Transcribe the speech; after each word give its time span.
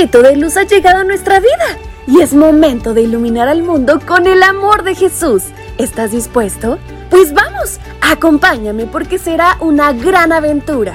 rayito 0.00 0.22
de 0.22 0.34
luz 0.34 0.56
ha 0.56 0.62
llegado 0.62 1.00
a 1.00 1.04
nuestra 1.04 1.40
vida 1.40 1.78
y 2.06 2.22
es 2.22 2.32
momento 2.32 2.94
de 2.94 3.02
iluminar 3.02 3.48
al 3.48 3.62
mundo 3.62 4.00
con 4.06 4.26
el 4.26 4.42
amor 4.42 4.82
de 4.82 4.94
Jesús. 4.94 5.44
¿Estás 5.76 6.12
dispuesto? 6.12 6.78
Pues 7.10 7.34
vamos, 7.34 7.78
acompáñame 8.00 8.86
porque 8.86 9.18
será 9.18 9.58
una 9.60 9.92
gran 9.92 10.32
aventura. 10.32 10.94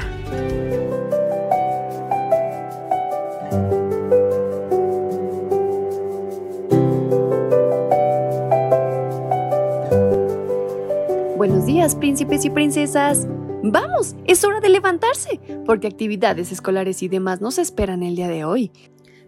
Buenos 11.38 11.68
días, 11.68 11.94
príncipes 11.94 12.44
y 12.44 12.50
princesas. 12.50 13.28
Vamos, 13.62 14.16
es 14.26 14.44
hora 14.44 14.60
de 14.62 14.70
levantarse, 14.70 15.40
porque 15.66 15.88
actividades 15.88 16.52
escolares 16.52 17.04
y 17.04 17.08
demás 17.08 17.42
nos 17.42 17.60
esperan 17.60 18.02
el 18.02 18.16
día 18.16 18.28
de 18.28 18.46
hoy. 18.46 18.72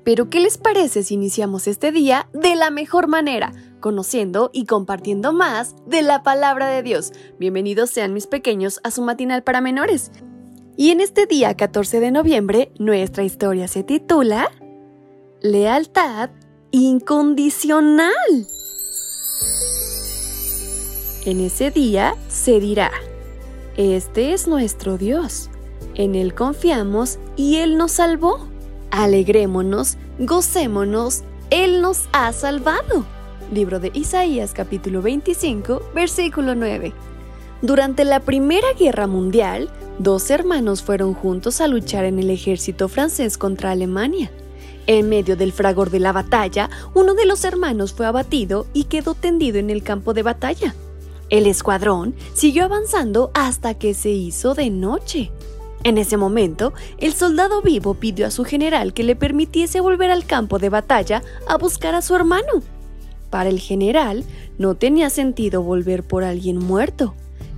Pero 0.08 0.30
¿qué 0.30 0.40
les 0.40 0.58
parece 0.58 1.04
si 1.04 1.16
iniciamos 1.16 1.68
este 1.68 1.92
día 1.92 2.30
de 2.32 2.56
la 2.56 2.72
mejor 2.72 3.10
manera, 3.10 3.52
conociendo 3.82 4.52
y 4.54 4.64
compartiendo 4.66 5.34
más 5.34 5.76
de 5.86 6.02
la 6.02 6.24
palabra 6.24 6.68
de 6.68 6.82
Dios? 6.82 7.12
Bienvenidos 7.38 7.90
sean 7.90 8.14
mis 8.14 8.26
pequeños 8.26 8.80
a 8.86 8.92
su 8.92 9.02
matinal 9.02 9.44
para 9.44 9.60
menores. 9.60 10.14
Y 10.78 10.92
en 10.92 11.02
este 11.02 11.26
día 11.26 11.58
14 11.58 12.00
de 12.00 12.12
noviembre, 12.12 12.72
nuestra 12.80 13.26
historia 13.26 13.68
se 13.68 13.84
titula 13.84 14.50
Lealtad 15.42 16.30
incondicional. 16.72 18.08
En 21.26 21.42
ese 21.42 21.70
día 21.70 22.16
se 22.30 22.62
dirá, 22.62 22.92
este 23.76 24.32
es 24.32 24.48
nuestro 24.48 24.98
Dios, 24.98 25.50
en 25.96 26.16
Él 26.16 26.34
confiamos 26.34 27.20
y 27.36 27.58
Él 27.58 27.78
nos 27.78 27.92
salvó. 27.92 28.56
Alegrémonos, 28.92 29.98
gocémonos, 30.20 31.24
Él 31.50 31.82
nos 31.82 32.08
ha 32.14 32.32
salvado. 32.32 33.06
Libro 33.52 33.80
de 33.80 33.92
Isaías 33.94 34.54
capítulo 34.54 35.02
25, 35.02 35.92
versículo 35.94 36.56
9. 36.56 36.94
Durante 37.62 38.06
la 38.06 38.22
Primera 38.22 38.68
Guerra 38.80 39.08
Mundial, 39.08 39.70
dos 40.00 40.30
hermanos 40.30 40.84
fueron 40.84 41.14
juntos 41.14 41.60
a 41.60 41.68
luchar 41.68 42.06
en 42.06 42.20
el 42.20 42.30
ejército 42.30 42.88
francés 42.88 43.38
contra 43.38 43.72
Alemania. 43.72 44.32
En 44.86 45.10
medio 45.10 45.36
del 45.36 45.52
fragor 45.52 45.90
de 45.90 46.00
la 46.00 46.14
batalla, 46.14 46.70
uno 46.94 47.14
de 47.14 47.26
los 47.26 47.44
hermanos 47.44 47.94
fue 47.94 48.06
abatido 48.06 48.68
y 48.74 48.86
quedó 48.86 49.16
tendido 49.16 49.58
en 49.58 49.70
el 49.70 49.84
campo 49.84 50.14
de 50.14 50.24
batalla. 50.24 50.76
El 51.30 51.46
escuadrón 51.46 52.16
siguió 52.34 52.64
avanzando 52.64 53.32
hasta 53.34 53.74
que 53.74 53.94
se 53.94 54.12
hizo 54.12 54.54
de 54.54 54.70
noche. 54.70 55.30
En 55.84 55.98
ese 55.98 56.18
momento, 56.18 56.74
el 56.98 57.14
soldado 57.14 57.62
vivo 57.62 57.94
pidió 57.94 58.28
a 58.28 58.32
su 58.32 58.44
general 58.44 58.94
que 58.94 59.04
le 59.04 59.16
permitiese 59.16 59.80
volver 59.80 60.12
al 60.12 60.26
campo 60.26 60.60
de 60.60 60.70
batalla 60.70 61.22
a 61.48 61.58
buscar 61.58 61.96
a 61.96 62.02
su 62.02 62.16
hermano. 62.16 62.64
Para 63.30 63.50
el 63.50 63.60
general, 63.60 64.24
no 64.58 64.76
tenía 64.76 65.10
sentido 65.10 65.62
volver 65.62 66.04
por 66.04 66.24
alguien 66.24 66.58
muerto. 66.58 67.14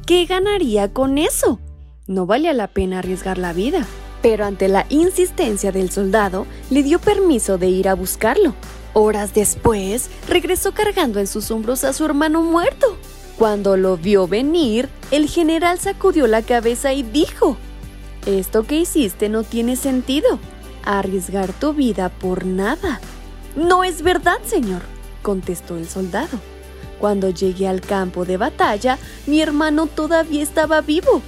¿Qué 0.05 0.25
ganaría 0.25 0.91
con 0.91 1.17
eso? 1.17 1.59
No 2.07 2.25
valía 2.25 2.53
la 2.53 2.67
pena 2.67 2.99
arriesgar 2.99 3.37
la 3.37 3.53
vida. 3.53 3.85
Pero 4.21 4.45
ante 4.45 4.67
la 4.67 4.85
insistencia 4.89 5.71
del 5.71 5.91
soldado, 5.91 6.45
le 6.69 6.83
dio 6.83 6.99
permiso 6.99 7.57
de 7.57 7.69
ir 7.69 7.87
a 7.87 7.93
buscarlo. 7.93 8.53
Horas 8.93 9.33
después, 9.33 10.09
regresó 10.27 10.73
cargando 10.73 11.19
en 11.19 11.27
sus 11.27 11.51
hombros 11.51 11.83
a 11.83 11.93
su 11.93 12.03
hermano 12.03 12.41
muerto. 12.41 12.97
Cuando 13.37 13.77
lo 13.77 13.95
vio 13.95 14.27
venir, 14.27 14.89
el 15.11 15.29
general 15.29 15.79
sacudió 15.79 16.27
la 16.27 16.41
cabeza 16.41 16.91
y 16.91 17.03
dijo, 17.03 17.55
Esto 18.29 18.61
que 18.61 18.75
hiciste 18.75 19.27
no 19.27 19.41
tiene 19.41 19.75
sentido. 19.75 20.37
Arriesgar 20.83 21.51
tu 21.51 21.73
vida 21.73 22.09
por 22.09 22.45
nada. 22.45 23.01
No 23.55 23.83
es 23.83 24.03
verdad, 24.03 24.37
señor, 24.45 24.83
contestó 25.23 25.77
el 25.77 25.89
soldado. 25.89 26.37
Cuando 26.99 27.31
llegué 27.31 27.67
al 27.67 27.81
campo 27.81 28.25
de 28.25 28.37
batalla, 28.37 28.99
mi 29.25 29.41
hermano 29.41 29.87
todavía 29.87 30.43
estaba 30.43 30.81
vivo. 30.81 31.23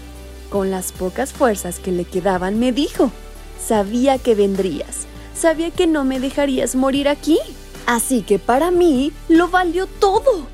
Con 0.51 0.69
las 0.69 0.91
pocas 0.91 1.34
fuerzas 1.34 1.79
que 1.79 1.91
le 1.91 2.06
quedaban, 2.06 2.59
me 2.59 2.72
dijo, 2.72 3.12
sabía 3.59 4.19
que 4.19 4.35
vendrías, 4.35 5.07
sabía 5.33 5.72
que 5.72 5.88
no 5.88 6.03
me 6.03 6.19
dejarías 6.19 6.75
morir 6.75 7.09
aquí. 7.09 7.39
Así 7.88 8.22
que 8.22 8.38
para 8.38 8.69
mí 8.69 9.12
lo 9.28 9.47
valió 9.47 9.88
todo. 9.88 10.45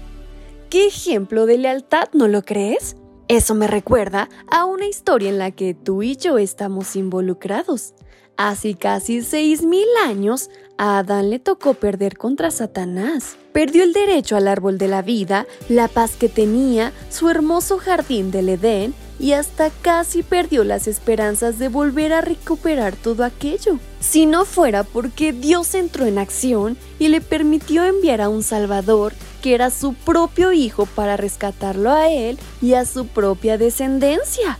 ¿Qué 0.69 0.87
ejemplo 0.87 1.45
de 1.45 1.57
lealtad, 1.57 2.07
no 2.13 2.29
lo 2.29 2.41
crees? 2.43 2.95
Eso 3.27 3.55
me 3.55 3.67
recuerda 3.67 4.29
a 4.49 4.63
una 4.63 4.87
historia 4.87 5.29
en 5.29 5.37
la 5.37 5.51
que 5.51 5.73
tú 5.73 6.01
y 6.01 6.15
yo 6.15 6.37
estamos 6.37 6.95
involucrados. 6.95 7.93
Hace 8.37 8.75
casi 8.75 9.21
seis 9.21 9.63
mil 9.63 9.87
años, 10.05 10.49
a 10.77 10.99
Adán 10.99 11.29
le 11.29 11.39
tocó 11.39 11.73
perder 11.73 12.17
contra 12.17 12.51
Satanás. 12.51 13.35
Perdió 13.51 13.83
el 13.83 13.91
derecho 13.91 14.37
al 14.37 14.47
árbol 14.47 14.77
de 14.77 14.87
la 14.87 15.01
vida, 15.01 15.45
la 15.67 15.89
paz 15.89 16.15
que 16.15 16.29
tenía, 16.29 16.93
su 17.09 17.29
hermoso 17.29 17.79
jardín 17.79 18.31
del 18.31 18.47
Edén 18.47 18.93
y 19.19 19.33
hasta 19.33 19.71
casi 19.71 20.23
perdió 20.23 20.63
las 20.63 20.87
esperanzas 20.87 21.59
de 21.59 21.67
volver 21.67 22.13
a 22.13 22.21
recuperar 22.21 22.95
todo 22.95 23.25
aquello. 23.25 23.79
Si 23.99 24.25
no 24.25 24.45
fuera 24.45 24.83
porque 24.83 25.33
Dios 25.33 25.73
entró 25.75 26.05
en 26.05 26.17
acción 26.17 26.77
y 26.97 27.09
le 27.09 27.19
permitió 27.19 27.83
enviar 27.83 28.21
a 28.21 28.29
un 28.29 28.43
Salvador 28.43 29.13
que 29.41 29.55
era 29.55 29.69
su 29.69 29.93
propio 29.93 30.51
hijo 30.51 30.85
para 30.85 31.17
rescatarlo 31.17 31.91
a 31.91 32.09
él 32.09 32.37
y 32.61 32.73
a 32.73 32.85
su 32.85 33.07
propia 33.07 33.57
descendencia. 33.57 34.59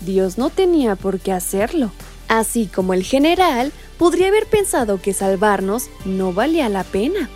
Dios 0.00 0.38
no 0.38 0.50
tenía 0.50 0.96
por 0.96 1.20
qué 1.20 1.32
hacerlo. 1.32 1.90
Así 2.28 2.66
como 2.66 2.92
el 2.92 3.04
general 3.04 3.72
podría 3.98 4.28
haber 4.28 4.46
pensado 4.46 5.00
que 5.00 5.12
salvarnos 5.12 5.88
no 6.04 6.32
valía 6.32 6.68
la 6.68 6.84
pena. 6.84 7.28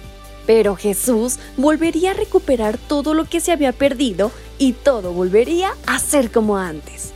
Pero 0.46 0.74
Jesús 0.74 1.38
volvería 1.56 2.10
a 2.10 2.14
recuperar 2.14 2.76
todo 2.76 3.14
lo 3.14 3.24
que 3.24 3.40
se 3.40 3.52
había 3.52 3.72
perdido 3.72 4.32
y 4.58 4.72
todo 4.72 5.12
volvería 5.12 5.74
a 5.86 5.98
ser 5.98 6.30
como 6.30 6.56
antes. 6.56 7.12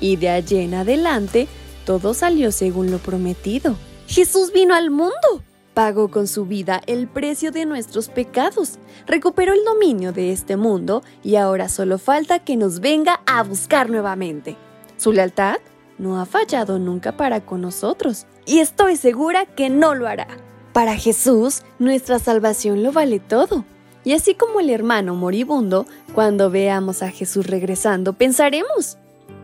Y 0.00 0.16
de 0.16 0.28
allí 0.30 0.58
en 0.58 0.74
adelante, 0.74 1.46
todo 1.86 2.14
salió 2.14 2.50
según 2.50 2.90
lo 2.90 2.98
prometido. 2.98 3.76
Jesús 4.06 4.52
vino 4.52 4.74
al 4.74 4.90
mundo, 4.90 5.42
pagó 5.74 6.10
con 6.10 6.26
su 6.28 6.46
vida 6.46 6.80
el 6.86 7.08
precio 7.08 7.50
de 7.50 7.66
nuestros 7.66 8.08
pecados, 8.08 8.78
recuperó 9.06 9.52
el 9.52 9.64
dominio 9.64 10.12
de 10.12 10.32
este 10.32 10.56
mundo 10.56 11.02
y 11.22 11.36
ahora 11.36 11.68
solo 11.68 11.98
falta 11.98 12.38
que 12.38 12.56
nos 12.56 12.80
venga 12.80 13.20
a 13.26 13.42
buscar 13.42 13.90
nuevamente. 13.90 14.56
Su 14.96 15.12
lealtad 15.12 15.58
no 15.98 16.20
ha 16.20 16.26
fallado 16.26 16.78
nunca 16.78 17.16
para 17.16 17.44
con 17.44 17.60
nosotros 17.60 18.26
y 18.46 18.60
estoy 18.60 18.96
segura 18.96 19.46
que 19.46 19.68
no 19.68 19.94
lo 19.94 20.06
hará. 20.06 20.28
Para 20.72 20.96
Jesús, 20.96 21.62
nuestra 21.78 22.18
salvación 22.18 22.82
lo 22.82 22.92
vale 22.92 23.20
todo. 23.20 23.64
Y 24.02 24.12
así 24.12 24.34
como 24.34 24.60
el 24.60 24.70
hermano 24.70 25.14
moribundo, 25.14 25.86
cuando 26.14 26.50
veamos 26.50 27.02
a 27.02 27.10
Jesús 27.10 27.46
regresando, 27.46 28.12
pensaremos, 28.12 28.98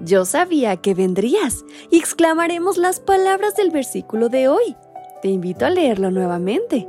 yo 0.04 0.24
sabía 0.24 0.76
que 0.76 0.92
vendrías, 0.92 1.64
y 1.90 1.98
exclamaremos 1.98 2.76
las 2.76 3.00
palabras 3.00 3.56
del 3.56 3.70
versículo 3.70 4.28
de 4.28 4.48
hoy. 4.48 4.76
Te 5.22 5.28
invito 5.28 5.66
a 5.66 5.70
leerlo 5.70 6.10
nuevamente. 6.10 6.88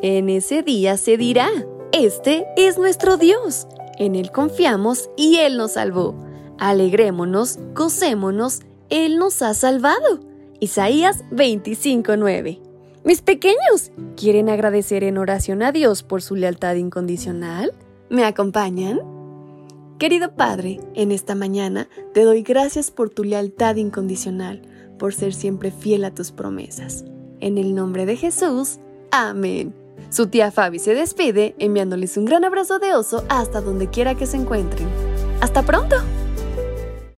En 0.00 0.28
ese 0.28 0.62
día 0.62 0.96
se 0.96 1.16
dirá, 1.16 1.48
este 1.92 2.46
es 2.56 2.78
nuestro 2.78 3.16
Dios, 3.16 3.66
en 3.98 4.14
Él 4.16 4.30
confiamos 4.30 5.10
y 5.16 5.36
Él 5.36 5.56
nos 5.56 5.72
salvó. 5.72 6.14
Alegrémonos, 6.58 7.58
gocémonos, 7.74 8.60
Él 8.90 9.18
nos 9.18 9.42
ha 9.42 9.54
salvado. 9.54 10.20
Isaías 10.60 11.24
25:9 11.30 12.64
mis 13.04 13.20
pequeños, 13.20 13.92
¿quieren 14.16 14.48
agradecer 14.48 15.04
en 15.04 15.18
oración 15.18 15.62
a 15.62 15.72
Dios 15.72 16.02
por 16.02 16.22
su 16.22 16.36
lealtad 16.36 16.76
incondicional? 16.76 17.74
¿Me 18.08 18.24
acompañan? 18.24 19.02
Querido 19.98 20.34
Padre, 20.34 20.80
en 20.94 21.12
esta 21.12 21.34
mañana 21.34 21.86
te 22.14 22.22
doy 22.22 22.42
gracias 22.42 22.90
por 22.90 23.10
tu 23.10 23.22
lealtad 23.22 23.76
incondicional, 23.76 24.62
por 24.98 25.12
ser 25.12 25.34
siempre 25.34 25.70
fiel 25.70 26.06
a 26.06 26.14
tus 26.14 26.32
promesas. 26.32 27.04
En 27.44 27.58
el 27.58 27.74
nombre 27.74 28.06
de 28.06 28.16
Jesús, 28.16 28.78
amén. 29.10 29.74
Su 30.08 30.28
tía 30.28 30.50
Fabi 30.50 30.78
se 30.78 30.94
despide 30.94 31.54
enviándoles 31.58 32.16
un 32.16 32.24
gran 32.24 32.42
abrazo 32.42 32.78
de 32.78 32.94
oso 32.94 33.22
hasta 33.28 33.60
donde 33.60 33.90
quiera 33.90 34.14
que 34.14 34.24
se 34.24 34.38
encuentren. 34.38 34.88
¡Hasta 35.42 35.62
pronto! 35.62 35.96